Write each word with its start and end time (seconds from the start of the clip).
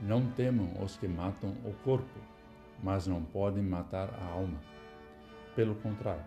Não 0.00 0.30
temam 0.30 0.82
os 0.82 0.96
que 0.96 1.06
matam 1.06 1.50
o 1.62 1.74
corpo, 1.84 2.18
mas 2.82 3.06
não 3.06 3.22
podem 3.22 3.62
matar 3.62 4.08
a 4.14 4.32
alma. 4.32 4.58
Pelo 5.54 5.74
contrário, 5.74 6.24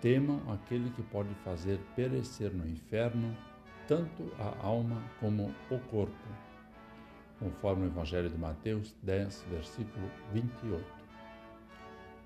temam 0.00 0.42
aquele 0.52 0.90
que 0.90 1.02
pode 1.02 1.32
fazer 1.44 1.78
perecer 1.94 2.52
no 2.52 2.68
inferno 2.68 3.36
tanto 3.86 4.32
a 4.38 4.66
alma 4.66 5.00
como 5.20 5.54
o 5.70 5.78
corpo. 5.90 6.28
Conforme 7.38 7.84
o 7.84 7.86
Evangelho 7.86 8.28
de 8.28 8.36
Mateus 8.36 8.92
10, 9.04 9.46
versículo 9.48 10.10
28. 10.32 10.84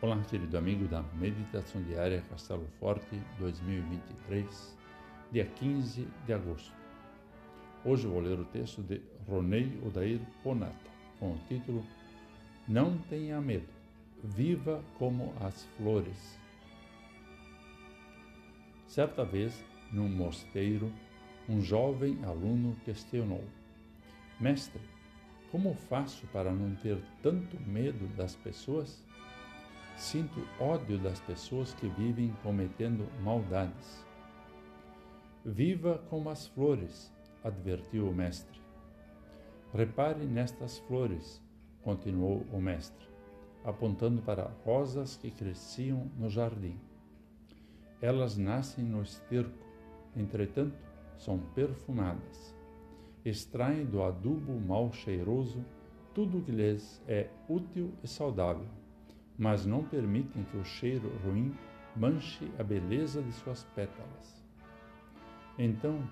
Olá, 0.00 0.18
querido 0.22 0.56
amigo 0.56 0.88
da 0.88 1.02
Meditação 1.14 1.82
Diária 1.82 2.22
Castelo 2.30 2.66
Forte 2.80 3.20
2023, 3.38 4.78
dia 5.30 5.44
15 5.44 6.08
de 6.26 6.32
agosto. 6.32 6.83
Hoje 7.86 8.06
vou 8.06 8.18
ler 8.18 8.38
o 8.40 8.46
texto 8.46 8.82
de 8.82 9.02
Ronei 9.28 9.78
Odair 9.84 10.18
Ponata, 10.42 10.90
com 11.20 11.32
o 11.32 11.38
título 11.48 11.84
Não 12.66 12.96
tenha 13.10 13.38
medo, 13.42 13.68
viva 14.22 14.82
como 14.98 15.34
as 15.38 15.66
flores. 15.76 16.38
Certa 18.86 19.22
vez, 19.22 19.62
num 19.92 20.08
mosteiro, 20.08 20.90
um 21.46 21.60
jovem 21.60 22.24
aluno 22.24 22.74
questionou: 22.86 23.44
Mestre, 24.40 24.80
como 25.52 25.74
faço 25.74 26.26
para 26.28 26.52
não 26.52 26.74
ter 26.76 26.96
tanto 27.22 27.60
medo 27.68 28.06
das 28.16 28.34
pessoas? 28.34 29.04
Sinto 29.94 30.40
ódio 30.58 30.98
das 30.98 31.20
pessoas 31.20 31.74
que 31.74 31.86
vivem 31.86 32.34
cometendo 32.42 33.06
maldades. 33.22 34.06
Viva 35.44 35.98
como 36.08 36.30
as 36.30 36.46
flores, 36.46 37.12
advertiu 37.44 38.08
o 38.08 38.14
mestre. 38.14 38.58
Repare 39.72 40.24
nestas 40.24 40.78
flores, 40.78 41.40
continuou 41.82 42.46
o 42.52 42.60
mestre, 42.60 43.06
apontando 43.62 44.22
para 44.22 44.50
rosas 44.64 45.16
que 45.16 45.30
cresciam 45.30 46.10
no 46.18 46.30
jardim. 46.30 46.80
Elas 48.00 48.36
nascem 48.36 48.84
no 48.84 49.02
esterco, 49.02 49.64
entretanto, 50.16 50.76
são 51.16 51.38
perfumadas. 51.38 52.54
Extraem 53.24 53.84
do 53.84 54.02
adubo 54.02 54.58
mal 54.60 54.92
cheiroso 54.92 55.64
tudo 56.14 56.42
que 56.42 56.52
lhes 56.52 57.02
é 57.08 57.28
útil 57.48 57.92
e 58.02 58.06
saudável, 58.06 58.68
mas 59.36 59.66
não 59.66 59.82
permitem 59.82 60.44
que 60.44 60.56
o 60.56 60.64
cheiro 60.64 61.10
ruim 61.24 61.52
manche 61.96 62.48
a 62.58 62.62
beleza 62.62 63.20
de 63.20 63.32
suas 63.32 63.64
pétalas. 63.74 64.44
Então, 65.58 66.08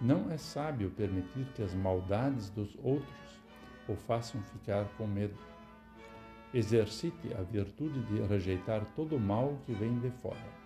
não 0.00 0.30
é 0.30 0.36
sábio 0.36 0.90
permitir 0.90 1.46
que 1.54 1.62
as 1.62 1.74
maldades 1.74 2.50
dos 2.50 2.76
outros 2.82 3.42
o 3.88 3.94
façam 3.94 4.40
ficar 4.42 4.84
com 4.96 5.06
medo. 5.06 5.36
Exercite 6.52 7.34
a 7.34 7.42
virtude 7.42 8.00
de 8.02 8.22
rejeitar 8.22 8.84
todo 8.94 9.16
o 9.16 9.20
mal 9.20 9.58
que 9.66 9.72
vem 9.72 9.98
de 9.98 10.10
fora. 10.10 10.64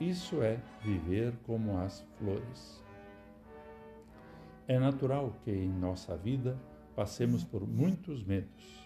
Isso 0.00 0.42
é 0.42 0.60
viver 0.82 1.32
como 1.46 1.78
as 1.78 2.00
flores. 2.18 2.82
É 4.66 4.78
natural 4.78 5.32
que 5.44 5.50
em 5.50 5.68
nossa 5.68 6.16
vida 6.16 6.58
passemos 6.96 7.44
por 7.44 7.66
muitos 7.66 8.24
medos. 8.24 8.84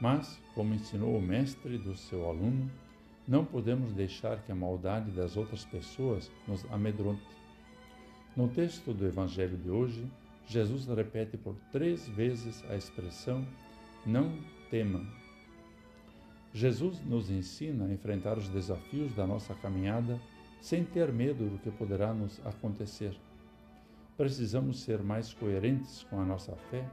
Mas, 0.00 0.40
como 0.54 0.74
ensinou 0.74 1.16
o 1.16 1.20
mestre 1.20 1.76
do 1.76 1.94
seu 1.94 2.28
aluno, 2.28 2.70
não 3.26 3.44
podemos 3.44 3.92
deixar 3.92 4.42
que 4.42 4.52
a 4.52 4.54
maldade 4.54 5.10
das 5.10 5.36
outras 5.36 5.64
pessoas 5.64 6.30
nos 6.46 6.64
amedronte. 6.72 7.26
No 8.36 8.46
texto 8.46 8.94
do 8.94 9.04
Evangelho 9.04 9.56
de 9.56 9.68
hoje, 9.68 10.08
Jesus 10.46 10.86
repete 10.86 11.36
por 11.36 11.56
três 11.72 12.06
vezes 12.08 12.64
a 12.70 12.76
expressão 12.76 13.44
não 14.06 14.38
temam. 14.70 15.04
Jesus 16.54 17.04
nos 17.04 17.28
ensina 17.28 17.86
a 17.86 17.92
enfrentar 17.92 18.38
os 18.38 18.48
desafios 18.48 19.12
da 19.14 19.26
nossa 19.26 19.52
caminhada 19.54 20.20
sem 20.60 20.84
ter 20.84 21.12
medo 21.12 21.48
do 21.48 21.58
que 21.58 21.72
poderá 21.72 22.14
nos 22.14 22.40
acontecer. 22.46 23.16
Precisamos 24.16 24.80
ser 24.80 25.02
mais 25.02 25.34
coerentes 25.34 26.04
com 26.08 26.20
a 26.20 26.24
nossa 26.24 26.54
fé 26.70 26.84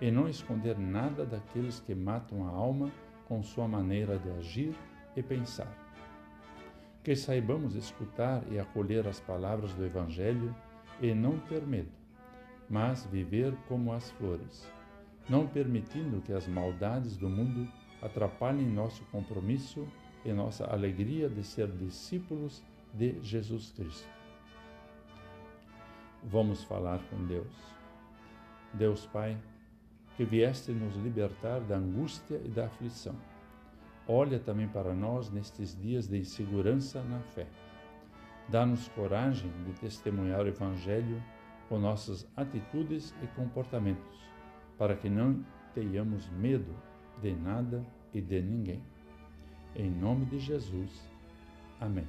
e 0.00 0.10
não 0.10 0.26
esconder 0.26 0.78
nada 0.78 1.26
daqueles 1.26 1.80
que 1.80 1.94
matam 1.94 2.46
a 2.46 2.50
alma 2.50 2.90
com 3.26 3.42
sua 3.42 3.68
maneira 3.68 4.18
de 4.18 4.30
agir 4.30 4.74
e 5.14 5.22
pensar. 5.22 5.70
Que 7.04 7.14
saibamos 7.14 7.74
escutar 7.74 8.42
e 8.50 8.58
acolher 8.58 9.06
as 9.06 9.20
palavras 9.20 9.74
do 9.74 9.84
Evangelho 9.84 10.54
e 11.00 11.14
não 11.14 11.38
ter 11.38 11.66
medo, 11.66 11.92
mas 12.68 13.04
viver 13.06 13.54
como 13.68 13.92
as 13.92 14.10
flores, 14.12 14.70
não 15.28 15.46
permitindo 15.46 16.20
que 16.22 16.32
as 16.32 16.46
maldades 16.46 17.16
do 17.16 17.28
mundo 17.28 17.70
atrapalhem 18.02 18.66
nosso 18.66 19.04
compromisso 19.06 19.86
e 20.24 20.32
nossa 20.32 20.66
alegria 20.66 21.28
de 21.28 21.44
ser 21.44 21.68
discípulos 21.68 22.62
de 22.92 23.20
Jesus 23.22 23.70
Cristo. 23.72 24.08
Vamos 26.24 26.64
falar 26.64 27.00
com 27.08 27.24
Deus. 27.26 27.52
Deus 28.74 29.06
Pai, 29.06 29.38
que 30.16 30.24
vieste 30.24 30.72
nos 30.72 30.96
libertar 30.96 31.60
da 31.60 31.76
angústia 31.76 32.40
e 32.44 32.48
da 32.48 32.66
aflição. 32.66 33.14
Olha 34.06 34.38
também 34.38 34.68
para 34.68 34.94
nós 34.94 35.30
nestes 35.30 35.80
dias 35.80 36.08
de 36.08 36.18
insegurança 36.18 37.02
na 37.04 37.20
fé 37.20 37.46
Dá-nos 38.48 38.88
coragem 38.88 39.50
de 39.66 39.72
testemunhar 39.74 40.40
o 40.40 40.48
Evangelho 40.48 41.22
com 41.68 41.78
nossas 41.78 42.26
atitudes 42.34 43.14
e 43.22 43.26
comportamentos, 43.28 44.18
para 44.78 44.96
que 44.96 45.10
não 45.10 45.44
tenhamos 45.74 46.28
medo 46.30 46.74
de 47.20 47.34
nada 47.34 47.84
e 48.14 48.20
de 48.22 48.40
ninguém. 48.40 48.82
Em 49.76 49.90
nome 49.90 50.24
de 50.24 50.38
Jesus. 50.38 50.90
Amém. 51.78 52.06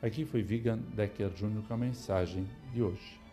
Aqui 0.00 0.24
foi 0.24 0.42
Vigan 0.42 0.78
Decker 0.94 1.28
Jr. 1.30 1.62
com 1.66 1.74
a 1.74 1.76
mensagem 1.76 2.48
de 2.72 2.82
hoje. 2.82 3.27